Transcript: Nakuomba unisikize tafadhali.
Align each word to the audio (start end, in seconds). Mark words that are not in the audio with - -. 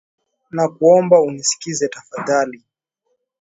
Nakuomba 0.51 1.21
unisikize 1.21 1.87
tafadhali. 1.89 2.61